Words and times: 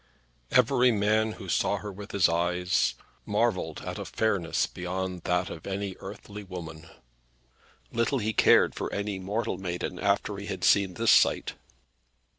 Every 0.49 0.91
man 0.91 1.35
that 1.37 1.51
saw 1.51 1.77
her 1.77 1.91
with 1.91 2.11
his 2.11 2.27
eyes, 2.27 2.95
marvelled 3.23 3.81
at 3.85 3.99
a 3.99 4.05
fairness 4.05 4.65
beyond 4.65 5.21
that 5.25 5.51
of 5.51 5.67
any 5.67 5.95
earthly 5.99 6.43
woman. 6.43 6.89
Little 7.91 8.17
he 8.17 8.33
cared 8.33 8.73
for 8.73 8.91
any 8.91 9.19
mortal 9.19 9.59
maiden, 9.59 9.99
after 9.99 10.37
he 10.37 10.47
had 10.47 10.63
seen 10.63 10.95
this 10.95 11.11
sight. 11.11 11.53